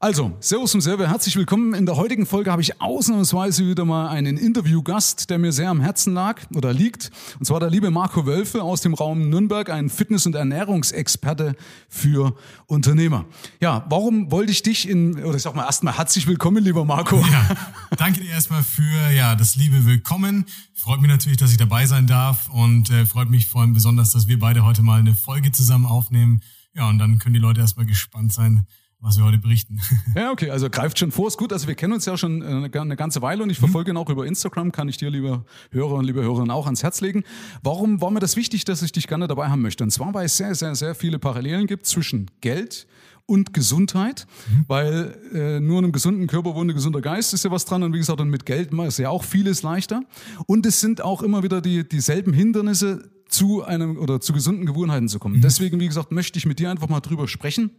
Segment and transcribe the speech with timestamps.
[0.00, 1.74] Also, Servus zum Server, herzlich willkommen.
[1.74, 5.80] In der heutigen Folge habe ich ausnahmsweise wieder mal einen Interviewgast, der mir sehr am
[5.80, 7.10] Herzen lag oder liegt.
[7.40, 11.56] Und zwar der liebe Marco Wölfe aus dem Raum Nürnberg, ein Fitness- und Ernährungsexperte
[11.88, 13.24] für Unternehmer.
[13.60, 17.16] Ja, warum wollte ich dich in, oder ich sag mal erstmal herzlich willkommen, lieber Marco.
[17.32, 17.56] Ja,
[17.96, 20.44] danke dir erstmal für ja, das liebe Willkommen.
[20.74, 24.12] Freut mich natürlich, dass ich dabei sein darf und äh, freut mich vor allem besonders,
[24.12, 26.40] dass wir beide heute mal eine Folge zusammen aufnehmen.
[26.72, 28.68] Ja, und dann können die Leute erstmal gespannt sein,
[29.00, 29.80] was wir heute berichten.
[30.14, 31.52] Ja, okay, also greift schon vor, ist gut.
[31.52, 34.08] Also wir kennen uns ja schon äh, eine ganze Weile und ich verfolge ihn auch
[34.10, 37.22] über Instagram, kann ich dir, liebe Hörer und liebe Hörerinnen, auch ans Herz legen.
[37.62, 39.84] Warum war mir das wichtig, dass ich dich gerne dabei haben möchte?
[39.84, 42.86] Und zwar, weil es sehr, sehr, sehr viele Parallelen gibt zwischen Geld
[43.26, 44.64] und Gesundheit, mhm.
[44.66, 47.82] weil äh, nur in einem gesunden Körper wohnt ein gesunder Geist, ist ja was dran.
[47.82, 50.02] Und wie gesagt, und mit Geld ist ja auch vieles leichter.
[50.46, 55.06] Und es sind auch immer wieder die, dieselben Hindernisse, zu einem oder zu gesunden Gewohnheiten
[55.06, 55.36] zu kommen.
[55.36, 55.42] Mhm.
[55.42, 57.70] Deswegen, wie gesagt, möchte ich mit dir einfach mal drüber sprechen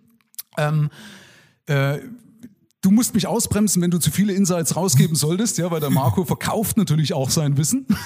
[0.68, 0.90] ähm,
[1.68, 2.00] äh,
[2.82, 6.26] du musst mich ausbremsen, wenn du zu viele Insights rausgeben solltest, ja, weil der Marco
[6.26, 7.86] verkauft natürlich auch sein Wissen.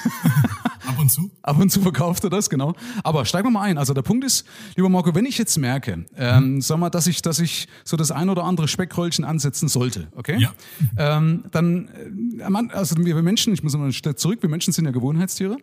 [0.86, 1.32] Ab und zu.
[1.42, 2.74] Ab und zu verkauft er das, genau.
[3.04, 3.78] Aber steigen wir mal ein.
[3.78, 6.62] Also der Punkt ist, lieber Marco, wenn ich jetzt merke, ähm, mhm.
[6.62, 10.38] sag mal, dass ich, dass ich so das ein oder andere Speckröllchen ansetzen sollte, okay?
[10.40, 10.54] Ja.
[10.98, 11.88] Ähm, dann,
[12.40, 15.58] äh, also wir Menschen, ich muss mal einen Schritt zurück, wir Menschen sind ja Gewohnheitstiere.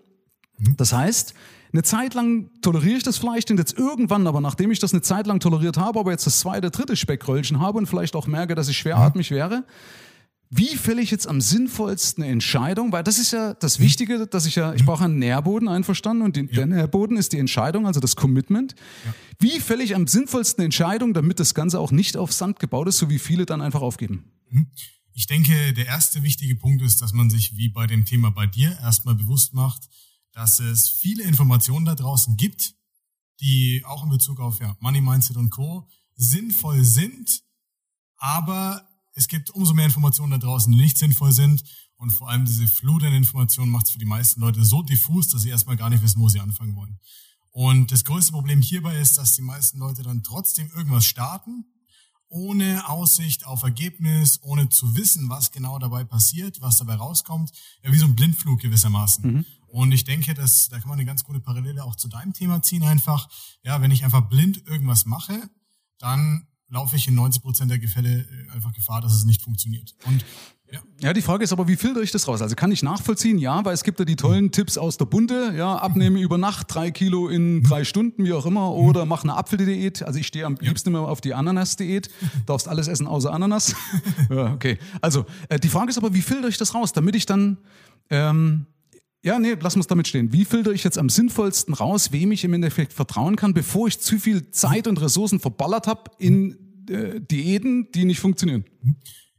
[0.61, 0.77] Mhm.
[0.77, 1.35] Das heißt,
[1.73, 5.03] eine Zeit lang toleriere ich das vielleicht und jetzt irgendwann, aber nachdem ich das eine
[5.03, 8.55] Zeit lang toleriert habe, aber jetzt das zweite, dritte Speckröllchen habe und vielleicht auch merke,
[8.55, 9.65] dass ich schweratmig wäre,
[10.53, 12.91] wie fälle ich jetzt am sinnvollsten eine Entscheidung?
[12.91, 16.35] Weil das ist ja das Wichtige, dass ich ja, ich brauche einen Nährboden einverstanden und
[16.35, 16.55] den, ja.
[16.55, 18.75] der Nährboden ist die Entscheidung, also das Commitment.
[19.05, 19.15] Ja.
[19.39, 22.89] Wie fälle ich am sinnvollsten eine Entscheidung, damit das Ganze auch nicht auf Sand gebaut
[22.89, 24.25] ist, so wie viele dann einfach aufgeben?
[24.51, 24.67] Mhm.
[25.13, 28.47] Ich denke, der erste wichtige Punkt ist, dass man sich wie bei dem Thema bei
[28.47, 29.89] dir erstmal bewusst macht,
[30.33, 32.75] dass es viele Informationen da draußen gibt,
[33.41, 35.89] die auch in Bezug auf ja, Money Mindset und Co.
[36.15, 37.43] sinnvoll sind,
[38.17, 41.63] aber es gibt umso mehr Informationen da draußen, die nicht sinnvoll sind.
[41.97, 45.29] Und vor allem diese Flut an Informationen macht es für die meisten Leute so diffus,
[45.29, 46.99] dass sie erstmal gar nicht wissen, wo sie anfangen wollen.
[47.51, 51.65] Und das größte Problem hierbei ist, dass die meisten Leute dann trotzdem irgendwas starten,
[52.29, 57.51] ohne Aussicht auf Ergebnis, ohne zu wissen, was genau dabei passiert, was dabei rauskommt.
[57.83, 59.33] Ja, wie so ein Blindflug gewissermaßen.
[59.33, 59.45] Mhm.
[59.71, 62.63] Und ich denke, dass, da kann man eine ganz gute Parallele auch zu deinem Thema
[62.63, 63.29] ziehen einfach.
[63.63, 65.49] Ja, wenn ich einfach blind irgendwas mache,
[65.99, 69.95] dann laufe ich in 90 Prozent der Gefälle äh, einfach Gefahr, dass es nicht funktioniert.
[70.07, 70.25] Und
[70.73, 70.79] ja.
[71.01, 72.43] ja, die Frage ist aber, wie filtere ich das raus?
[72.43, 73.39] Also kann ich nachvollziehen?
[73.39, 74.53] Ja, weil es gibt ja die tollen mhm.
[74.53, 78.47] Tipps aus der Bunte, ja, abnehme über Nacht drei Kilo in drei Stunden, wie auch
[78.47, 78.77] immer, mhm.
[78.77, 80.03] oder mach eine Apfeldiät.
[80.03, 82.09] Also ich stehe am liebsten immer auf die Ananas-Diät.
[82.47, 83.75] Darfst alles essen außer Ananas.
[84.31, 84.79] ja, okay.
[85.01, 87.59] Also äh, die Frage ist aber, wie filtere ich das raus, damit ich dann
[88.11, 88.67] ähm,
[89.23, 90.33] ja, nee, lass uns damit stehen.
[90.33, 94.01] Wie filtere ich jetzt am sinnvollsten raus, wem ich im Endeffekt vertrauen kann, bevor ich
[94.01, 98.65] zu viel Zeit und Ressourcen verballert habe in äh, Diäten, die nicht funktionieren?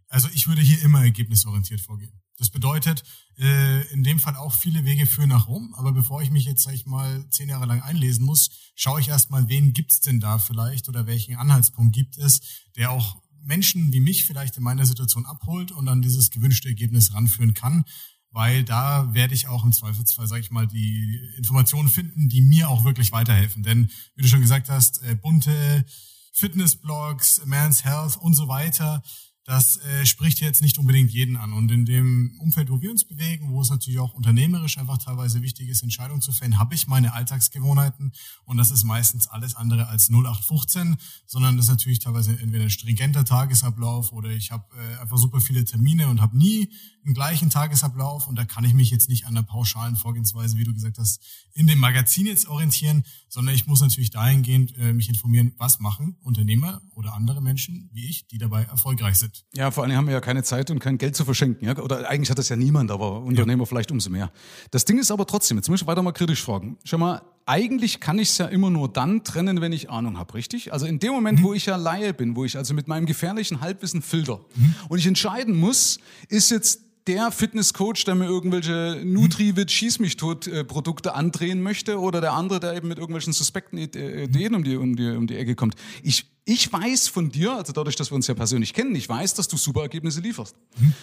[0.08, 2.12] Also ich würde hier immer ergebnisorientiert vorgehen.
[2.38, 3.04] Das bedeutet,
[3.40, 5.74] äh, in dem Fall auch viele Wege führen nach Rom.
[5.76, 9.10] Aber bevor ich mich jetzt, sag ich mal, zehn Jahre lang einlesen muss, schaue ich
[9.10, 12.42] erstmal, wen gibt's denn da vielleicht oder welchen Anhaltspunkt gibt es,
[12.76, 17.14] der auch Menschen wie mich vielleicht in meiner Situation abholt und an dieses gewünschte Ergebnis
[17.14, 17.86] ranführen kann
[18.32, 22.70] weil da werde ich auch im Zweifelsfall, sage ich mal, die Informationen finden, die mir
[22.70, 23.64] auch wirklich weiterhelfen.
[23.64, 25.86] Denn wie du schon gesagt hast, äh, bunte
[26.34, 29.04] Fitnessblogs, Man's Health und so weiter,
[29.44, 31.54] das äh, spricht jetzt nicht unbedingt jeden an.
[31.54, 35.42] Und in dem Umfeld, wo wir uns bewegen, wo es natürlich auch unternehmerisch einfach teilweise
[35.42, 38.12] wichtig ist, Entscheidungen zu fällen, habe ich meine Alltagsgewohnheiten
[38.46, 42.70] und das ist meistens alles andere als 0815, sondern das ist natürlich teilweise entweder ein
[42.70, 46.70] stringenter Tagesablauf oder ich habe äh, einfach super viele Termine und habe nie
[47.04, 50.66] einen gleichen Tagesablauf und da kann ich mich jetzt nicht an der pauschalen Vorgehensweise, wie
[50.66, 51.20] du gesagt hast,
[51.54, 56.16] in dem Magazin jetzt orientieren, sondern ich muss natürlich dahingehend äh, mich informieren, was machen
[56.22, 59.31] Unternehmer oder andere Menschen wie ich, die dabei erfolgreich sind.
[59.54, 61.66] Ja, vor allem haben wir ja keine Zeit und kein Geld zu verschenken.
[61.66, 61.78] Ja?
[61.78, 63.66] Oder eigentlich hat das ja niemand, aber Unternehmer ja.
[63.66, 64.32] vielleicht umso mehr.
[64.72, 66.78] Das Ding ist aber trotzdem, jetzt muss ich weiter mal kritisch fragen.
[66.84, 70.34] Schau mal, eigentlich kann ich es ja immer nur dann trennen, wenn ich Ahnung habe,
[70.36, 70.74] richtig?
[70.74, 71.44] Also in dem Moment, mhm.
[71.44, 74.76] wo ich ja Laie bin, wo ich also mit meinem gefährlichen Halbwissen filter mhm.
[74.90, 80.48] und ich entscheiden muss, ist jetzt der Fitnesscoach, der mir irgendwelche Nutrivit schieß mich tot
[80.48, 84.76] äh, Produkte andrehen möchte oder der andere, der eben mit irgendwelchen suspekten Ideen um die,
[84.76, 85.76] um die, um die Ecke kommt.
[86.04, 89.34] Ich, ich weiß von dir, also dadurch, dass wir uns ja persönlich kennen, ich weiß,
[89.34, 90.56] dass du super Ergebnisse lieferst.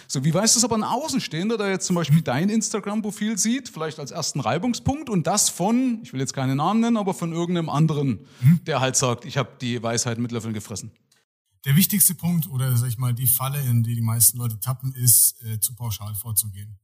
[0.07, 3.99] So, wie weiß das aber ein Außenstehender, der jetzt zum Beispiel dein Instagram-Profil sieht, vielleicht
[3.99, 7.69] als ersten Reibungspunkt und das von, ich will jetzt keine Namen nennen, aber von irgendeinem
[7.69, 8.19] anderen,
[8.67, 10.91] der halt sagt, ich habe die Weisheit mit Löffeln gefressen.
[11.65, 14.93] Der wichtigste Punkt oder sag ich mal die Falle, in die die meisten Leute tappen,
[14.93, 16.79] ist äh, zu pauschal vorzugehen.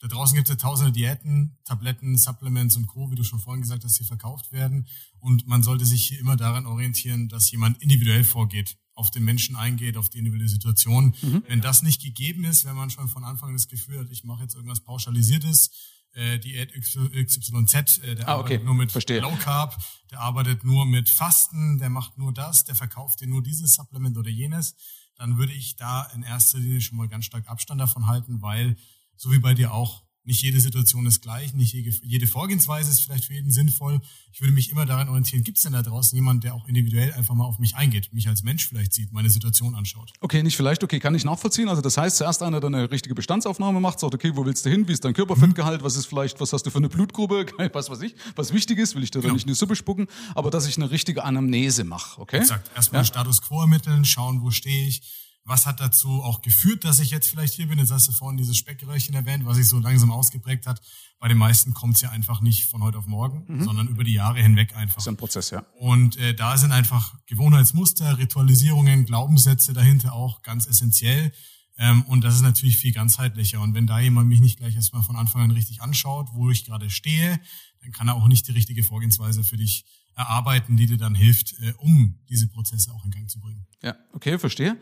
[0.00, 3.62] Da draußen gibt es ja tausende Diäten, Tabletten, Supplements und Co., wie du schon vorhin
[3.62, 4.86] gesagt hast, die verkauft werden.
[5.18, 9.56] Und man sollte sich hier immer daran orientieren, dass jemand individuell vorgeht auf den Menschen
[9.56, 11.14] eingeht, auf die individuelle Situation.
[11.22, 11.42] Mhm.
[11.46, 14.42] Wenn das nicht gegeben ist, wenn man schon von Anfang das Gefühl hat, ich mache
[14.42, 15.70] jetzt irgendwas Pauschalisiertes,
[16.12, 18.54] äh, Diät XYZ, äh, der ah, okay.
[18.54, 19.20] arbeitet nur mit Verstehe.
[19.20, 19.76] Low Carb,
[20.10, 24.16] der arbeitet nur mit Fasten, der macht nur das, der verkauft dir nur dieses Supplement
[24.16, 24.74] oder jenes,
[25.16, 28.76] dann würde ich da in erster Linie schon mal ganz stark Abstand davon halten, weil,
[29.16, 33.24] so wie bei dir auch, nicht jede Situation ist gleich, nicht jede Vorgehensweise ist vielleicht
[33.24, 34.00] für jeden sinnvoll.
[34.32, 37.12] Ich würde mich immer daran orientieren, gibt es denn da draußen jemanden, der auch individuell
[37.14, 40.12] einfach mal auf mich eingeht, mich als Mensch vielleicht sieht, meine Situation anschaut.
[40.20, 41.68] Okay, nicht vielleicht, okay, kann ich nachvollziehen.
[41.68, 44.70] Also das heißt, zuerst einer, der eine richtige Bestandsaufnahme macht, sagt, okay, wo willst du
[44.70, 47.88] hin, wie ist dein Körperfettgehalt, was ist vielleicht, was hast du für eine Blutgruppe, was
[47.88, 49.30] weiß ich, was wichtig ist, will ich dir genau.
[49.30, 52.38] da nicht in die Suppe spucken, aber dass ich eine richtige Anamnese mache, okay?
[52.38, 53.06] Exakt, erstmal ja.
[53.06, 55.00] Status Quo ermitteln, schauen, wo stehe ich,
[55.48, 57.78] was hat dazu auch geführt, dass ich jetzt vielleicht hier bin?
[57.78, 60.82] Jetzt hast du vorhin dieses Speckröhrchen erwähnt, was sich so langsam ausgeprägt hat.
[61.18, 63.64] Bei den meisten kommt es ja einfach nicht von heute auf morgen, mhm.
[63.64, 64.96] sondern über die Jahre hinweg einfach.
[64.96, 65.64] Das ist ein Prozess, ja.
[65.78, 71.32] Und äh, da sind einfach Gewohnheitsmuster, Ritualisierungen, Glaubenssätze dahinter auch ganz essentiell.
[71.78, 73.60] Ähm, und das ist natürlich viel ganzheitlicher.
[73.62, 76.66] Und wenn da jemand mich nicht gleich erstmal von Anfang an richtig anschaut, wo ich
[76.66, 77.40] gerade stehe,
[77.80, 79.86] dann kann er auch nicht die richtige Vorgehensweise für dich
[80.18, 83.66] erarbeiten, die dir dann hilft, äh, um diese Prozesse auch in Gang zu bringen.
[83.82, 84.76] Ja, okay, verstehe.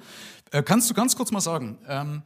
[0.51, 2.23] Äh, kannst du ganz kurz mal sagen, ähm,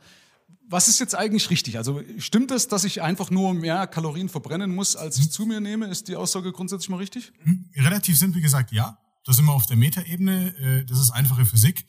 [0.69, 1.77] was ist jetzt eigentlich richtig?
[1.77, 5.31] Also stimmt es, dass ich einfach nur mehr Kalorien verbrennen muss, als ich mhm.
[5.31, 5.87] zu mir nehme?
[5.89, 7.33] Ist die Aussage grundsätzlich mal richtig?
[7.45, 7.67] Mhm.
[7.75, 8.97] Relativ simpel gesagt, ja.
[9.25, 10.57] Da sind wir auf der Metaebene.
[10.57, 11.85] Äh, das ist einfache Physik.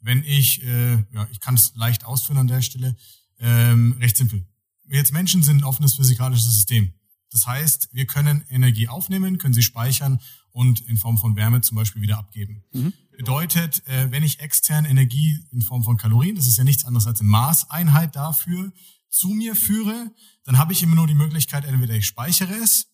[0.00, 2.96] Wenn ich, äh, ja, ich kann es leicht ausführen an der Stelle,
[3.38, 4.46] ähm, recht simpel.
[4.84, 6.94] Wir jetzt Menschen sind ein offenes physikalisches System.
[7.32, 10.20] Das heißt, wir können Energie aufnehmen, können sie speichern
[10.50, 12.64] und in Form von Wärme zum Beispiel wieder abgeben.
[12.72, 12.92] Mhm.
[13.16, 17.06] Bedeutet, äh, wenn ich extern Energie in Form von Kalorien, das ist ja nichts anderes
[17.06, 18.72] als eine Maßeinheit dafür,
[19.08, 20.10] zu mir führe,
[20.44, 22.88] dann habe ich immer nur die Möglichkeit, entweder ich speichere es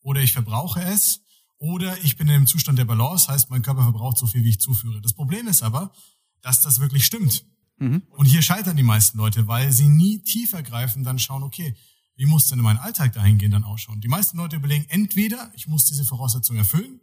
[0.00, 1.22] oder ich verbrauche es
[1.58, 4.50] oder ich bin in einem Zustand der Balance, heißt mein Körper verbraucht so viel, wie
[4.50, 5.00] ich zuführe.
[5.00, 5.92] Das Problem ist aber,
[6.40, 7.44] dass das wirklich stimmt.
[7.78, 8.02] Mhm.
[8.10, 11.74] Und hier scheitern die meisten Leute, weil sie nie tiefer greifen, dann schauen, okay,
[12.16, 14.00] wie muss denn mein Alltag dahingehend dann ausschauen?
[14.00, 17.00] Die meisten Leute überlegen, entweder ich muss diese Voraussetzung erfüllen,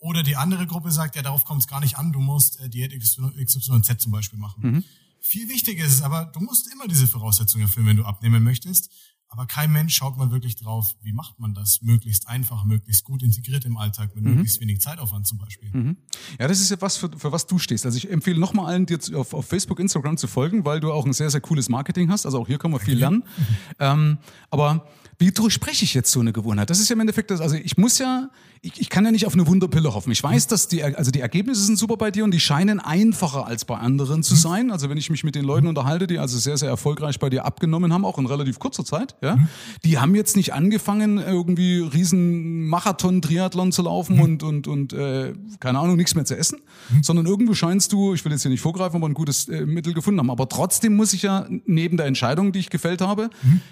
[0.00, 2.68] oder die andere Gruppe sagt, ja, darauf kommt es gar nicht an, du musst äh,
[2.68, 4.62] Diät XYZ zum Beispiel machen.
[4.62, 4.84] Mhm.
[5.20, 8.90] Viel wichtiger ist es aber, du musst immer diese Voraussetzungen erfüllen, wenn du abnehmen möchtest.
[9.30, 13.22] Aber kein Mensch schaut mal wirklich drauf, wie macht man das möglichst einfach, möglichst gut
[13.22, 14.30] integriert im Alltag mit mhm.
[14.30, 15.70] möglichst wenig Zeitaufwand zum Beispiel.
[15.70, 15.96] Mhm.
[16.38, 17.84] Ja, das ist ja was, für, für was du stehst.
[17.84, 21.04] Also ich empfehle nochmal allen, dir auf, auf Facebook, Instagram zu folgen, weil du auch
[21.04, 22.24] ein sehr, sehr cooles Marketing hast.
[22.24, 23.24] Also auch hier kann man viel lernen.
[23.78, 24.18] ähm,
[24.50, 24.86] aber
[25.18, 26.70] wie durchspreche ich jetzt so eine Gewohnheit?
[26.70, 28.30] Das ist ja im Endeffekt das, also ich muss ja,
[28.62, 30.12] ich, ich kann ja nicht auf eine Wunderpille hoffen.
[30.12, 33.46] Ich weiß, dass die, also die Ergebnisse sind super bei dir und die scheinen einfacher
[33.46, 34.38] als bei anderen zu mhm.
[34.38, 34.70] sein.
[34.70, 37.44] Also wenn ich mich mit den Leuten unterhalte, die also sehr, sehr erfolgreich bei dir
[37.44, 39.48] abgenommen haben, auch in relativ kurzer Zeit, ja, mhm.
[39.84, 44.22] die haben jetzt nicht angefangen, irgendwie riesen Marathon-Triathlon zu laufen mhm.
[44.22, 46.60] und, und, und äh, keine Ahnung, nichts mehr zu essen,
[47.02, 49.94] sondern irgendwo scheinst du, ich will jetzt hier nicht vorgreifen, aber ein gutes äh, Mittel
[49.94, 50.30] gefunden haben.
[50.30, 53.30] Aber trotzdem muss ich ja neben der Entscheidung, die ich gefällt habe,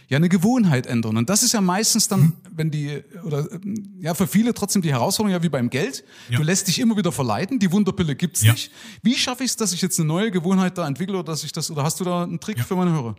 [0.08, 1.16] ja eine Gewohnheit ändern.
[1.16, 3.49] Und das ist ja meistens dann, wenn die, oder
[4.00, 6.05] ja, für viele trotzdem die Herausforderung, ja wie beim Geld.
[6.29, 6.38] Ja.
[6.38, 8.53] Du lässt dich immer wieder verleiten, die Wunderpille gibt's ja.
[8.53, 8.71] nicht.
[9.03, 11.53] Wie schaffe ich es, dass ich jetzt eine neue Gewohnheit da entwickle oder dass ich
[11.53, 12.65] das, oder hast du da einen Trick ja.
[12.65, 13.17] für meine Hörer?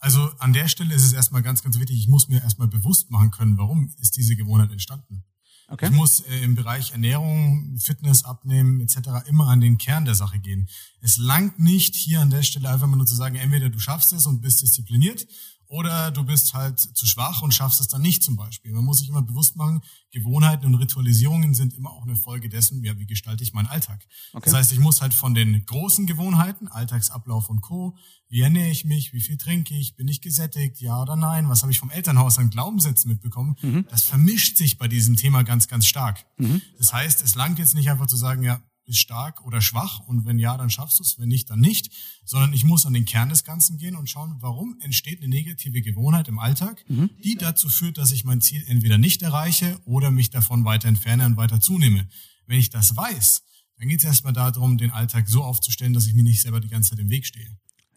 [0.00, 3.10] Also an der Stelle ist es erstmal ganz, ganz wichtig, ich muss mir erstmal bewusst
[3.10, 5.24] machen können, warum ist diese Gewohnheit entstanden.
[5.68, 5.86] Okay.
[5.86, 9.26] Ich muss äh, im Bereich Ernährung, Fitness, Abnehmen etc.
[9.26, 10.68] immer an den Kern der Sache gehen.
[11.00, 14.12] Es langt nicht hier an der Stelle einfach mal nur zu sagen, entweder du schaffst
[14.12, 15.26] es und bist diszipliniert
[15.74, 18.72] oder du bist halt zu schwach und schaffst es dann nicht zum Beispiel.
[18.72, 22.84] Man muss sich immer bewusst machen, Gewohnheiten und Ritualisierungen sind immer auch eine Folge dessen,
[22.84, 24.06] ja, wie gestalte ich meinen Alltag.
[24.32, 24.44] Okay.
[24.44, 27.96] Das heißt, ich muss halt von den großen Gewohnheiten, Alltagsablauf und Co.,
[28.28, 31.62] wie ernähre ich mich, wie viel trinke ich, bin ich gesättigt, ja oder nein, was
[31.62, 33.86] habe ich vom Elternhaus an Glaubenssätzen mitbekommen, mhm.
[33.90, 36.24] das vermischt sich bei diesem Thema ganz, ganz stark.
[36.38, 36.62] Mhm.
[36.78, 40.38] Das heißt, es langt jetzt nicht einfach zu sagen, ja, stark oder schwach und wenn
[40.38, 41.90] ja, dann schaffst du es, wenn nicht, dann nicht,
[42.24, 45.80] sondern ich muss an den Kern des Ganzen gehen und schauen, warum entsteht eine negative
[45.80, 47.10] Gewohnheit im Alltag, mhm.
[47.22, 51.24] die dazu führt, dass ich mein Ziel entweder nicht erreiche oder mich davon weiter entferne
[51.26, 52.08] und weiter zunehme.
[52.46, 53.42] Wenn ich das weiß,
[53.78, 56.68] dann geht es erstmal darum, den Alltag so aufzustellen, dass ich mir nicht selber die
[56.68, 57.48] ganze Zeit im Weg stehe.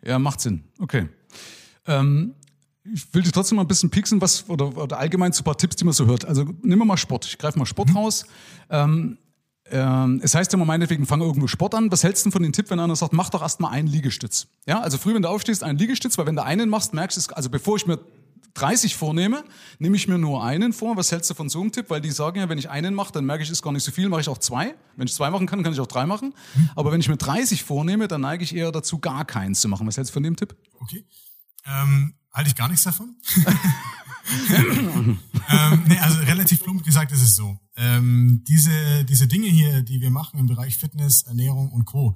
[0.04, 0.64] Ja, macht Sinn.
[0.80, 1.10] Okay.
[1.86, 2.34] Ähm
[2.94, 5.58] ich will dir trotzdem mal ein bisschen pieksen, was oder, oder allgemein zu ein paar
[5.58, 6.26] Tipps, die man so hört.
[6.26, 7.26] Also nimm mal Sport.
[7.26, 7.98] Ich greife mal Sport mhm.
[7.98, 8.26] raus.
[8.70, 9.18] Ähm,
[9.72, 11.92] ähm, es heißt ja immer meinetwegen, fang irgendwo Sport an.
[11.92, 14.48] Was hältst du von dem Tipp, wenn einer sagt, mach doch erstmal einen Liegestütz?
[14.66, 17.36] Ja, also früh, wenn du aufstehst, einen Liegestütz, weil wenn du einen machst, merkst du,
[17.36, 18.00] also bevor ich mir
[18.58, 19.44] 30 vornehme,
[19.78, 20.98] nehme ich mir nur einen vor.
[20.98, 21.90] Was hältst du von so einem Tipp?
[21.90, 23.92] Weil die sagen ja, wenn ich einen mache, dann merke ich, ist gar nicht so
[23.92, 24.74] viel, mache ich auch zwei.
[24.96, 26.34] Wenn ich zwei machen kann, kann ich auch drei machen.
[26.76, 29.86] Aber wenn ich mir 30 vornehme, dann neige ich eher dazu, gar keins zu machen.
[29.86, 30.56] Was hältst du von dem Tipp?
[30.80, 31.06] Okay.
[31.68, 33.16] Ähm, halte ich gar nichts davon.
[35.50, 37.60] ähm, nee, also relativ plump gesagt ist es so.
[37.76, 42.16] Ähm, diese, diese Dinge hier, die wir machen im Bereich Fitness, Ernährung und Co.,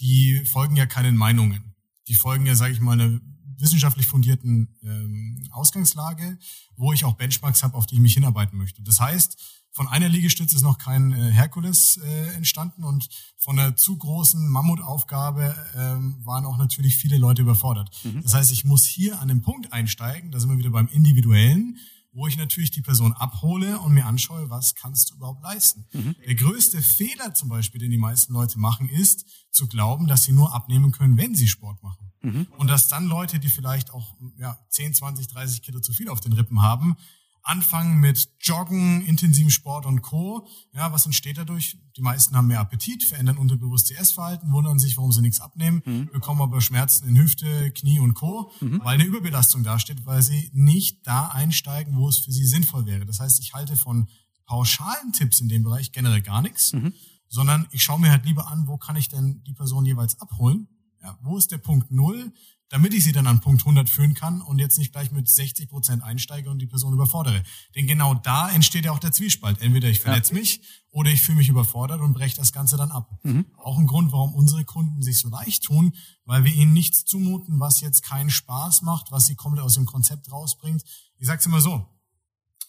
[0.00, 1.74] die folgen ja keinen Meinungen.
[2.08, 3.20] Die folgen ja, sage ich mal, einer
[3.58, 6.38] wissenschaftlich fundierten ähm, Ausgangslage,
[6.76, 8.82] wo ich auch Benchmarks habe, auf die ich mich hinarbeiten möchte.
[8.82, 13.74] Das heißt, von einer Liegestütze ist noch kein äh, Herkules äh, entstanden und von einer
[13.74, 17.90] zu großen Mammutaufgabe ähm, waren auch natürlich viele Leute überfordert.
[18.04, 18.22] Mhm.
[18.22, 21.78] Das heißt, ich muss hier an den Punkt einsteigen, da sind wir wieder beim Individuellen,
[22.12, 25.86] wo ich natürlich die Person abhole und mir anschaue, was kannst du überhaupt leisten.
[25.92, 26.14] Mhm.
[26.26, 30.32] Der größte Fehler zum Beispiel, den die meisten Leute machen, ist zu glauben, dass sie
[30.32, 32.12] nur abnehmen können, wenn sie Sport machen.
[32.20, 32.46] Mhm.
[32.58, 36.20] Und dass dann Leute, die vielleicht auch ja, 10, 20, 30 Kilo zu viel auf
[36.20, 36.96] den Rippen haben,
[37.42, 40.46] anfangen mit Joggen, intensiven Sport und Co.
[40.72, 41.76] Ja, was entsteht dadurch?
[41.96, 45.82] Die meisten haben mehr Appetit, verändern unterbewusst ihr Essverhalten, wundern sich, warum sie nichts abnehmen,
[45.84, 46.10] mhm.
[46.12, 48.80] bekommen aber Schmerzen in Hüfte, Knie und Co., mhm.
[48.84, 53.06] weil eine Überbelastung dasteht, weil sie nicht da einsteigen, wo es für sie sinnvoll wäre.
[53.06, 54.08] Das heißt, ich halte von
[54.46, 56.92] pauschalen Tipps in dem Bereich generell gar nichts, mhm.
[57.28, 60.68] sondern ich schaue mir halt lieber an, wo kann ich denn die Person jeweils abholen?
[61.02, 62.32] Ja, wo ist der Punkt Null?
[62.72, 65.68] Damit ich sie dann an Punkt 100 führen kann und jetzt nicht gleich mit 60
[65.68, 67.42] Prozent einsteige und die Person überfordere.
[67.74, 69.60] Denn genau da entsteht ja auch der Zwiespalt.
[69.60, 70.40] Entweder ich verletze ja.
[70.40, 73.10] mich oder ich fühle mich überfordert und breche das Ganze dann ab.
[73.24, 73.44] Mhm.
[73.58, 77.60] Auch ein Grund, warum unsere Kunden sich so leicht tun, weil wir ihnen nichts zumuten,
[77.60, 80.82] was jetzt keinen Spaß macht, was sie komplett aus dem Konzept rausbringt.
[81.18, 81.86] Ich sag's immer so,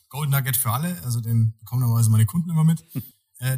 [0.10, 2.84] Golden Nugget für alle, also den bekommen normalerweise meine Kunden immer mit.
[2.94, 3.04] Mhm.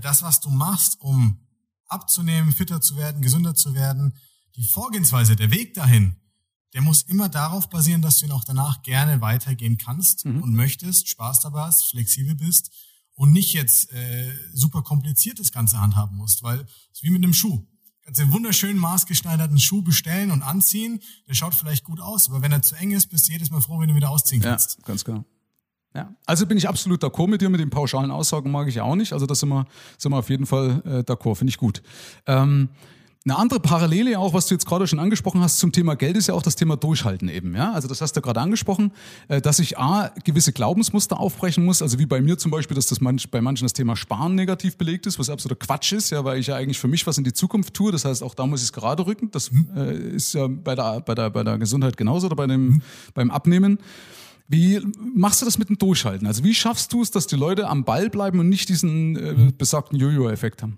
[0.03, 1.39] Das, was du machst, um
[1.87, 4.15] abzunehmen, fitter zu werden, gesünder zu werden,
[4.55, 6.17] die Vorgehensweise, der Weg dahin,
[6.75, 10.43] der muss immer darauf basieren, dass du ihn auch danach gerne weitergehen kannst mhm.
[10.43, 12.69] und möchtest, Spaß dabei hast, flexibel bist
[13.15, 17.23] und nicht jetzt äh, super kompliziert das Ganze handhaben musst, weil es ist wie mit
[17.23, 17.59] einem Schuh.
[17.59, 22.41] Du kannst einen wunderschönen maßgeschneiderten Schuh bestellen und anziehen, der schaut vielleicht gut aus, aber
[22.41, 24.79] wenn er zu eng ist, bist du jedes Mal froh, wenn du wieder ausziehen kannst.
[24.79, 25.23] Ja, ganz genau.
[25.95, 28.95] Ja, also bin ich absolut d'accord mit dir, mit den pauschalen Aussagen mag ich auch
[28.95, 29.13] nicht.
[29.13, 29.65] Also das sind wir,
[29.97, 31.81] sind wir auf jeden Fall äh, d'accord, finde ich gut.
[32.25, 32.67] Ähm,
[33.27, 36.27] eine andere Parallele auch, was du jetzt gerade schon angesprochen hast zum Thema Geld, ist
[36.27, 37.55] ja auch das Thema Durchhalten eben.
[37.55, 37.73] Ja?
[37.73, 38.91] Also das hast du gerade angesprochen,
[39.29, 42.85] äh, dass ich A, gewisse Glaubensmuster aufbrechen muss, also wie bei mir zum Beispiel, dass
[42.85, 46.23] das manch, bei manchen das Thema Sparen negativ belegt ist, was absoluter Quatsch ist, ja,
[46.23, 47.91] weil ich ja eigentlich für mich was in die Zukunft tue.
[47.91, 49.31] Das heißt, auch da muss ich es gerade rücken.
[49.31, 52.83] Das äh, ist ja bei der, bei, der, bei der Gesundheit genauso oder bei dem,
[53.15, 53.79] beim Abnehmen.
[54.47, 54.79] Wie
[55.15, 56.27] machst du das mit dem Durchhalten?
[56.27, 59.51] Also wie schaffst du es, dass die Leute am Ball bleiben und nicht diesen äh,
[59.57, 60.77] besagten Jojo-Effekt haben?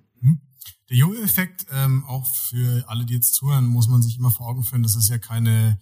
[0.90, 4.64] Der Jojo-Effekt, ähm, auch für alle, die jetzt zuhören, muss man sich immer vor Augen
[4.64, 5.80] führen, das ist ja keine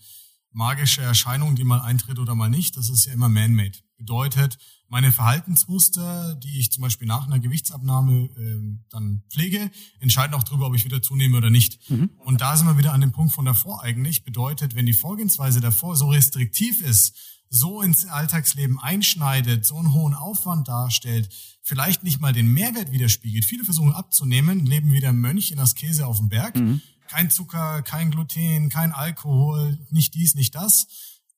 [0.51, 2.77] magische Erscheinung, die mal eintritt oder mal nicht.
[2.77, 3.77] Das ist ja immer man-made.
[3.97, 4.57] Bedeutet,
[4.87, 9.69] meine Verhaltensmuster, die ich zum Beispiel nach einer Gewichtsabnahme äh, dann pflege,
[9.99, 11.89] entscheiden auch darüber, ob ich wieder zunehme oder nicht.
[11.89, 12.09] Mhm.
[12.17, 14.23] Und da sind wir wieder an dem Punkt von davor eigentlich.
[14.23, 17.15] Bedeutet, wenn die Vorgehensweise davor so restriktiv ist,
[17.49, 21.29] so ins Alltagsleben einschneidet, so einen hohen Aufwand darstellt,
[21.61, 23.45] vielleicht nicht mal den Mehrwert widerspiegelt.
[23.45, 26.55] Viele versuchen abzunehmen, leben wie der Mönch in Askese auf dem Berg.
[26.55, 26.81] Mhm.
[27.07, 30.87] Kein Zucker, kein Gluten, kein Alkohol, nicht dies, nicht das,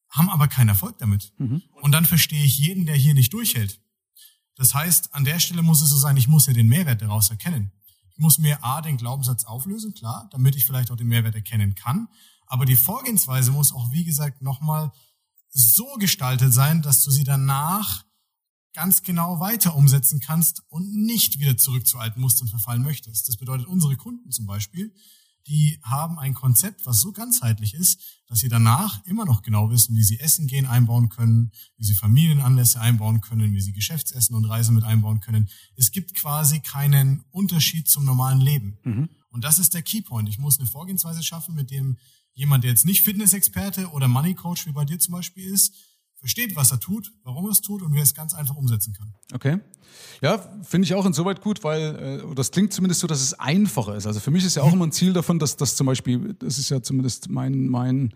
[0.10, 1.34] haben aber keinen Erfolg damit.
[1.38, 1.62] Mhm.
[1.82, 3.80] Und dann verstehe ich jeden, der hier nicht durchhält.
[4.56, 7.30] Das heißt, an der Stelle muss es so sein, ich muss ja den Mehrwert daraus
[7.30, 7.72] erkennen.
[8.12, 11.76] Ich muss mir A, den Glaubenssatz auflösen, klar, damit ich vielleicht auch den Mehrwert erkennen
[11.76, 12.08] kann.
[12.48, 14.92] Aber die Vorgehensweise muss auch, wie gesagt, nochmal
[15.58, 18.06] so gestaltet sein, dass du sie danach
[18.74, 23.28] ganz genau weiter umsetzen kannst und nicht wieder zurück zu alten Mustern verfallen möchtest.
[23.28, 24.94] Das bedeutet, unsere Kunden zum Beispiel,
[25.48, 29.96] die haben ein Konzept, was so ganzheitlich ist, dass sie danach immer noch genau wissen,
[29.96, 34.46] wie sie Essen gehen einbauen können, wie sie Familienanlässe einbauen können, wie sie Geschäftsessen und
[34.46, 35.50] Reisen mit einbauen können.
[35.76, 38.78] Es gibt quasi keinen Unterschied zum normalen Leben.
[38.84, 39.10] Mhm.
[39.30, 40.30] Und das ist der Keypoint.
[40.30, 41.98] Ich muss eine Vorgehensweise schaffen, mit dem
[42.38, 45.74] jemand, der jetzt nicht Fitnessexperte oder Money Coach wie bei dir zum Beispiel ist,
[46.18, 48.94] versteht, was er tut, warum er es tut und wie er es ganz einfach umsetzen
[48.94, 49.14] kann.
[49.34, 49.60] Okay.
[50.22, 53.96] Ja, finde ich auch insoweit gut, weil äh, das klingt zumindest so, dass es einfacher
[53.96, 54.06] ist.
[54.06, 56.60] Also für mich ist ja auch immer ein Ziel davon, dass das zum Beispiel, das
[56.60, 58.14] ist ja zumindest mein, mein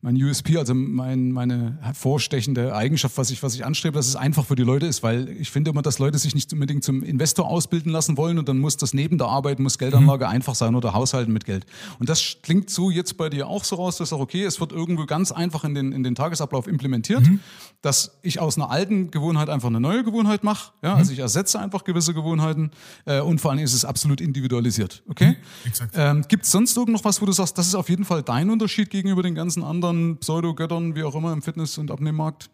[0.00, 4.46] mein USP, also mein, meine hervorstechende Eigenschaft, was ich, was ich anstrebe, dass es einfach
[4.46, 7.48] für die Leute ist, weil ich finde immer, dass Leute sich nicht unbedingt zum Investor
[7.48, 10.30] ausbilden lassen wollen und dann muss das neben der Arbeit, muss Geldanlage mhm.
[10.30, 11.66] einfach sein oder Haushalten mit Geld.
[11.98, 14.70] Und das klingt so jetzt bei dir auch so raus, dass auch okay, es wird
[14.70, 17.40] irgendwo ganz einfach in den, in den Tagesablauf implementiert, mhm.
[17.82, 20.98] dass ich aus einer alten Gewohnheit einfach eine neue Gewohnheit mache, ja, mhm.
[20.98, 22.70] also ich ersetze einfach gewisse Gewohnheiten
[23.04, 25.38] äh, und vor allem ist es absolut individualisiert, okay?
[25.64, 25.72] Mhm.
[25.94, 28.22] Ähm, Gibt es sonst irgend noch was, wo du sagst, das ist auf jeden Fall
[28.22, 32.50] dein Unterschied gegenüber den ganzen anderen anderen Pseudo-Göttern, wie auch immer, im Fitness- und Abnehmmarkt?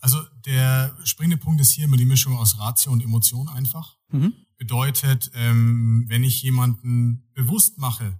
[0.00, 3.96] Also der springende Punkt ist hier immer die Mischung aus Ratio und Emotion einfach.
[4.10, 4.34] Mhm.
[4.58, 8.18] Bedeutet, ähm, wenn ich jemanden bewusst mache,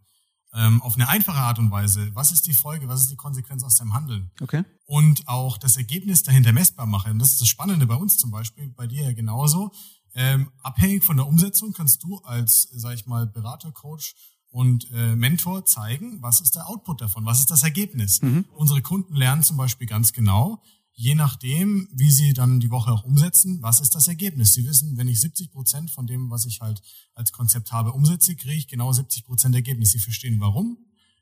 [0.54, 3.62] ähm, auf eine einfache Art und Weise, was ist die Folge, was ist die Konsequenz
[3.62, 4.30] aus deinem Handeln?
[4.40, 4.64] Okay.
[4.86, 7.10] Und auch das Ergebnis dahinter messbar mache.
[7.10, 9.72] Und das ist das Spannende bei uns zum Beispiel, bei dir ja genauso.
[10.14, 14.14] Ähm, abhängig von der Umsetzung kannst du als, sag ich mal, Berater, Coach
[14.58, 18.20] und äh, Mentor zeigen, was ist der Output davon, was ist das Ergebnis.
[18.22, 18.44] Mhm.
[18.56, 20.60] Unsere Kunden lernen zum Beispiel ganz genau,
[20.94, 24.54] je nachdem, wie sie dann die Woche auch umsetzen, was ist das Ergebnis.
[24.54, 26.82] Sie wissen, wenn ich 70 Prozent von dem, was ich halt
[27.14, 29.92] als Konzept habe, umsetze, kriege ich genau 70 Prozent Ergebnis.
[29.92, 30.76] Sie verstehen warum,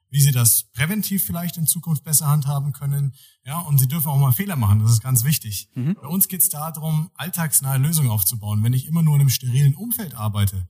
[0.09, 3.13] wie sie das präventiv vielleicht in Zukunft besser handhaben können.
[3.45, 5.69] Ja, und sie dürfen auch mal Fehler machen, das ist ganz wichtig.
[5.75, 5.95] Mhm.
[6.01, 8.65] Bei uns geht es darum, alltagsnahe Lösungen aufzubauen.
[8.65, 10.67] Wenn ich immer nur in einem sterilen Umfeld arbeite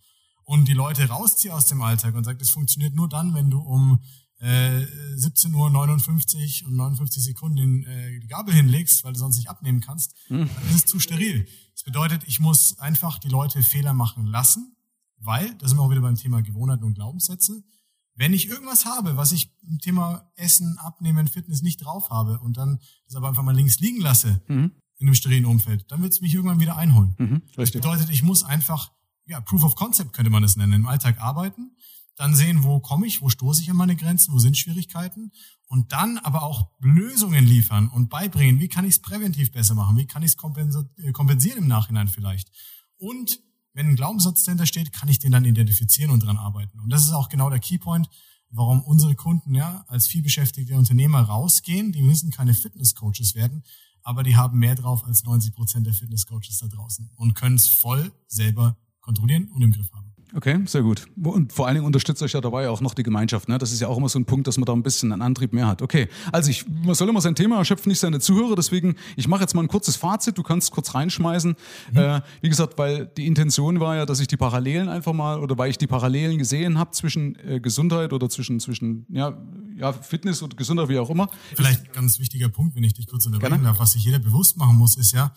[0.46, 3.58] und die Leute rausziehe aus dem Alltag und sage, das funktioniert nur dann, wenn du
[3.58, 4.00] um
[4.38, 4.80] äh,
[5.16, 10.14] 17.59 Uhr und 59 Sekunden äh, die Gabel hinlegst, weil du sonst nicht abnehmen kannst,
[10.28, 10.48] mhm.
[10.54, 11.46] dann ist es zu steril.
[11.72, 14.76] Das bedeutet, ich muss einfach die Leute Fehler machen lassen,
[15.18, 17.64] weil, da sind wir auch wieder beim Thema Gewohnheiten und Glaubenssätze,
[18.14, 22.56] wenn ich irgendwas habe, was ich im Thema Essen, Abnehmen, Fitness nicht drauf habe und
[22.56, 24.72] dann das aber einfach mal links liegen lasse mhm.
[24.98, 27.14] in einem sterilen Umfeld, dann wird es mich irgendwann wieder einholen.
[27.18, 28.92] Mhm, das bedeutet, ich muss einfach,
[29.26, 31.76] ja, Proof of Concept könnte man es nennen, im Alltag arbeiten,
[32.16, 35.32] dann sehen, wo komme ich, wo stoße ich an meine Grenzen, wo sind Schwierigkeiten
[35.68, 39.96] und dann aber auch Lösungen liefern und beibringen, wie kann ich es präventiv besser machen,
[39.96, 42.50] wie kann ich es äh, kompensieren im Nachhinein vielleicht.
[42.96, 43.40] Und
[43.74, 46.80] wenn ein Glaubenssatz dahinter steht, kann ich den dann identifizieren und dran arbeiten.
[46.80, 48.08] Und das ist auch genau der Keypoint,
[48.48, 51.92] warum unsere Kunden ja als vielbeschäftigte Unternehmer rausgehen.
[51.92, 53.64] Die müssen keine Fitnesscoaches werden,
[54.02, 57.68] aber die haben mehr drauf als 90 Prozent der Fitnesscoaches da draußen und können es
[57.68, 60.06] voll selber kontrollieren und im Griff haben.
[60.34, 61.06] Okay, sehr gut.
[61.22, 63.48] Und vor allen Dingen unterstützt euch ja dabei auch noch die Gemeinschaft.
[63.48, 63.56] Ne?
[63.56, 65.52] Das ist ja auch immer so ein Punkt, dass man da ein bisschen einen Antrieb
[65.52, 65.80] mehr hat.
[65.80, 68.56] Okay, also ich, man soll immer sein Thema erschöpfen, nicht seine Zuhörer.
[68.56, 70.36] Deswegen, ich mache jetzt mal ein kurzes Fazit.
[70.36, 71.54] Du kannst kurz reinschmeißen.
[71.92, 71.96] Mhm.
[71.96, 75.56] Äh, wie gesagt, weil die Intention war ja, dass ich die Parallelen einfach mal oder
[75.56, 79.42] weil ich die Parallelen gesehen habe zwischen äh, Gesundheit oder zwischen zwischen ja,
[79.76, 81.30] ja Fitness und Gesundheit, wie auch immer.
[81.54, 83.78] Vielleicht ganz wichtiger Punkt, wenn ich dich kurz unterbrechen darf.
[83.78, 85.32] Was sich jeder bewusst machen muss, ist ja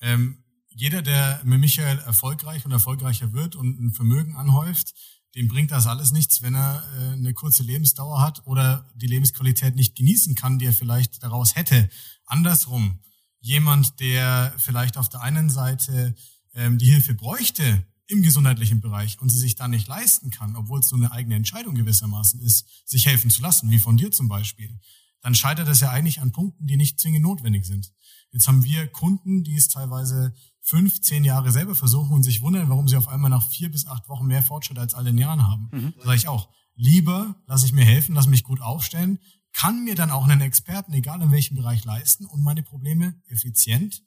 [0.00, 0.38] ähm,
[0.70, 4.94] jeder, der mit Michael erfolgreich und erfolgreicher wird und ein Vermögen anhäuft,
[5.34, 9.76] dem bringt das alles nichts, wenn er äh, eine kurze Lebensdauer hat oder die Lebensqualität
[9.76, 11.88] nicht genießen kann, die er vielleicht daraus hätte.
[12.26, 13.00] Andersrum,
[13.40, 16.14] jemand, der vielleicht auf der einen Seite
[16.54, 20.80] ähm, die Hilfe bräuchte im gesundheitlichen Bereich und sie sich da nicht leisten kann, obwohl
[20.80, 24.28] es so eine eigene Entscheidung gewissermaßen ist, sich helfen zu lassen, wie von dir zum
[24.28, 24.80] Beispiel,
[25.20, 27.92] dann scheitert es ja eigentlich an Punkten, die nicht zwingend notwendig sind.
[28.32, 32.68] Jetzt haben wir Kunden, die es teilweise fünf, zehn Jahre selber versuchen und sich wundern,
[32.68, 35.46] warum sie auf einmal nach vier bis acht Wochen mehr Fortschritt als alle in Jahren
[35.46, 35.68] haben.
[35.72, 35.94] Mhm.
[35.98, 39.18] Da sage ich auch, lieber lasse ich mir helfen, lasse mich gut aufstellen,
[39.52, 44.02] kann mir dann auch einen Experten, egal in welchem Bereich, leisten und meine Probleme effizient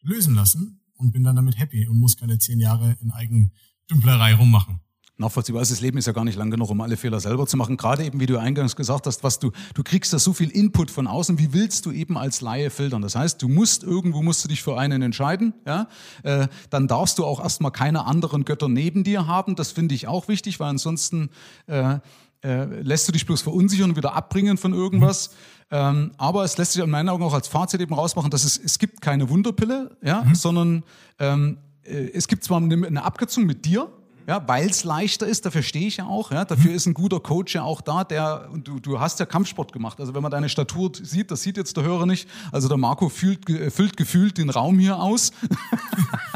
[0.00, 4.80] lösen lassen und bin dann damit happy und muss keine zehn Jahre in Eigendümplerei rummachen
[5.18, 5.72] nachvollziehbar ist.
[5.72, 7.76] Das Leben ist ja gar nicht lang genug, um alle Fehler selber zu machen.
[7.76, 10.90] Gerade eben, wie du eingangs gesagt hast, was du, du kriegst da so viel Input
[10.90, 11.38] von außen.
[11.38, 13.02] Wie willst du eben als Laie filtern?
[13.02, 15.54] Das heißt, du musst irgendwo musst du dich für einen entscheiden.
[15.66, 15.88] Ja,
[16.22, 19.56] äh, dann darfst du auch erstmal keine anderen Götter neben dir haben.
[19.56, 21.30] Das finde ich auch wichtig, weil ansonsten
[21.66, 21.98] äh,
[22.44, 25.30] äh, lässt du dich bloß verunsichern und wieder abbringen von irgendwas.
[25.30, 25.34] Mhm.
[25.68, 28.56] Ähm, aber es lässt sich in meinen Augen auch als Fazit eben rausmachen, dass es,
[28.56, 30.34] es gibt keine Wunderpille, ja, mhm.
[30.34, 30.84] sondern
[31.18, 33.90] ähm, äh, es gibt zwar eine, eine Abkürzung mit dir,
[34.26, 36.32] ja, weil es leichter ist, dafür stehe ich ja auch.
[36.32, 36.76] Ja, dafür mhm.
[36.76, 40.00] ist ein guter Coach ja auch da, der, du, du hast ja Kampfsport gemacht.
[40.00, 42.28] Also wenn man deine Statur sieht, das sieht jetzt der Hörer nicht.
[42.50, 45.30] Also der Marco fühlt, füllt gefühlt den Raum hier aus.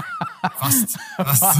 [0.61, 0.99] Fast.
[1.17, 1.59] Fast.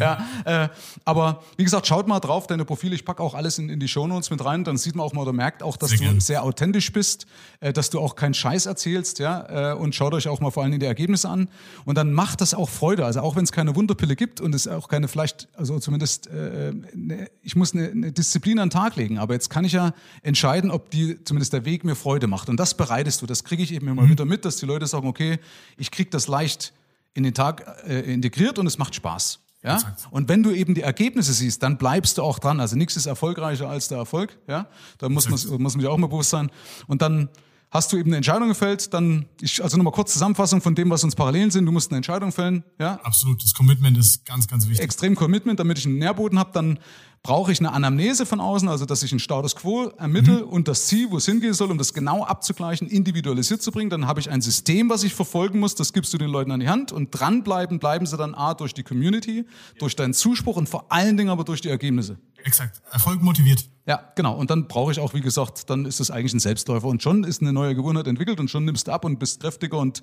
[0.00, 0.68] ja, äh,
[1.04, 2.94] aber wie gesagt, schaut mal drauf, deine Profile.
[2.94, 4.64] Ich packe auch alles in, in die Shownotes mit rein.
[4.64, 6.20] Dann sieht man auch mal oder merkt auch, dass sehr du gern.
[6.20, 7.26] sehr authentisch bist,
[7.60, 9.18] äh, dass du auch keinen Scheiß erzählst.
[9.18, 9.72] ja.
[9.72, 11.48] Äh, und schaut euch auch mal vor allem die Ergebnisse an.
[11.84, 13.04] Und dann macht das auch Freude.
[13.04, 16.72] Also auch wenn es keine Wunderpille gibt und es auch keine vielleicht, also zumindest, äh,
[16.94, 19.18] ne, ich muss eine, eine Disziplin an den Tag legen.
[19.18, 19.92] Aber jetzt kann ich ja
[20.22, 22.48] entscheiden, ob die, zumindest der Weg mir Freude macht.
[22.48, 23.26] Und das bereitest du.
[23.26, 24.10] Das kriege ich eben immer mhm.
[24.10, 25.38] wieder mit, dass die Leute sagen, okay,
[25.76, 26.72] ich kriege das leicht
[27.14, 29.40] in den Tag äh, integriert und es macht Spaß.
[29.62, 29.78] Ja?
[30.10, 32.60] Und wenn du eben die Ergebnisse siehst, dann bleibst du auch dran.
[32.60, 34.36] Also nichts ist erfolgreicher als der Erfolg.
[34.48, 34.66] Ja?
[34.98, 36.50] Da muss man, muss man sich auch mal bewusst sein.
[36.88, 37.28] Und dann
[37.70, 41.04] hast du eben eine Entscheidung gefällt, dann, ich, also nochmal kurz Zusammenfassung von dem, was
[41.04, 41.64] uns Parallelen sind.
[41.64, 42.64] Du musst eine Entscheidung fällen.
[42.78, 43.00] Ja?
[43.02, 43.42] Absolut.
[43.42, 44.84] Das Commitment ist ganz, ganz wichtig.
[44.84, 46.50] Extrem Commitment, damit ich einen Nährboden habe.
[46.52, 46.78] Dann
[47.22, 50.48] brauche ich eine Anamnese von außen, also dass ich einen Status quo ermittle mhm.
[50.48, 53.90] und das Ziel, wo es hingehen soll, um das genau abzugleichen, individualisiert zu bringen.
[53.90, 56.60] Dann habe ich ein System, was ich verfolgen muss, das gibst du den Leuten an
[56.60, 59.46] die Hand und dranbleiben, bleiben sie dann A durch die Community,
[59.78, 62.18] durch deinen Zuspruch und vor allen Dingen aber durch die Ergebnisse.
[62.44, 62.82] Exakt.
[62.90, 63.68] Erfolg motiviert.
[63.86, 64.34] Ja, genau.
[64.36, 66.86] Und dann brauche ich auch, wie gesagt, dann ist das eigentlich ein Selbstläufer.
[66.86, 69.78] Und schon ist eine neue Gewohnheit entwickelt und schon nimmst du ab und bist kräftiger
[69.78, 70.02] und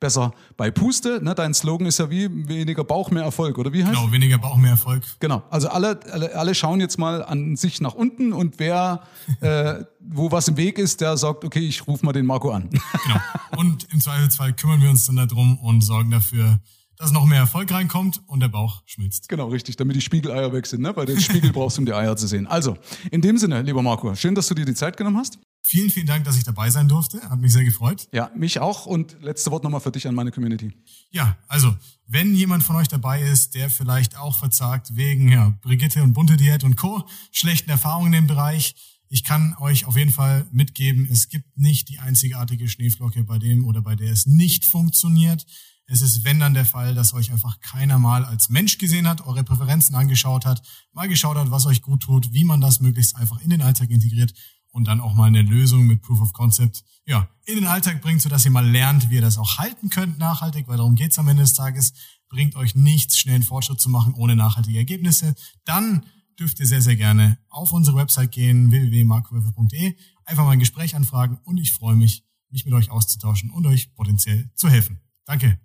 [0.00, 1.22] besser bei Puste.
[1.22, 1.34] Ne?
[1.34, 4.56] Dein Slogan ist ja wie weniger Bauch, mehr Erfolg, oder wie heißt Genau, weniger Bauch,
[4.56, 5.04] mehr Erfolg.
[5.20, 5.42] Genau.
[5.50, 9.02] Also alle, alle, alle schauen jetzt mal an sich nach unten und wer,
[9.40, 12.70] äh, wo was im Weg ist, der sagt, okay, ich rufe mal den Marco an.
[12.70, 13.20] genau.
[13.56, 16.60] Und im Zweifelsfall kümmern wir uns dann darum und sorgen dafür,
[16.96, 19.28] dass noch mehr Erfolg reinkommt und der Bauch schmilzt.
[19.30, 20.94] Genau, richtig, damit die Spiegeleier weg sind, ne?
[20.94, 22.46] weil den Spiegel brauchst du, um die Eier zu sehen.
[22.46, 22.76] Also,
[23.10, 25.38] in dem Sinne, lieber Marco, schön, dass du dir die Zeit genommen hast.
[25.62, 27.20] Vielen, vielen Dank, dass ich dabei sein durfte.
[27.28, 28.08] Hat mich sehr gefreut.
[28.12, 28.86] Ja, mich auch.
[28.86, 30.72] Und letzte Wort nochmal für dich an meine Community.
[31.10, 36.02] Ja, also, wenn jemand von euch dabei ist, der vielleicht auch verzagt wegen ja, Brigitte
[36.02, 38.74] und Bunte Diät und Co., schlechten Erfahrungen im Bereich,
[39.08, 43.64] ich kann euch auf jeden Fall mitgeben, es gibt nicht die einzigartige Schneeflocke, bei dem
[43.64, 45.44] oder bei der es nicht funktioniert.
[45.86, 49.26] Es ist, wenn dann der Fall, dass euch einfach keiner mal als Mensch gesehen hat,
[49.26, 53.16] eure Präferenzen angeschaut hat, mal geschaut hat, was euch gut tut, wie man das möglichst
[53.16, 54.32] einfach in den Alltag integriert
[54.70, 58.22] und dann auch mal eine Lösung mit Proof of Concept ja, in den Alltag bringt,
[58.22, 61.28] sodass ihr mal lernt, wie ihr das auch halten könnt nachhaltig, weil darum geht's am
[61.28, 61.92] Ende des Tages.
[62.28, 65.34] Bringt euch nichts, schnell einen Fortschritt zu machen ohne nachhaltige Ergebnisse.
[65.64, 66.06] Dann
[66.38, 71.38] dürft ihr sehr, sehr gerne auf unsere Website gehen, www.markowürfel.de, einfach mal ein Gespräch anfragen
[71.44, 75.00] und ich freue mich, mich mit euch auszutauschen und euch potenziell zu helfen.
[75.24, 75.60] Danke.